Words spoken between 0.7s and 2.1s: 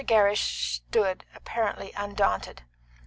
stood apparently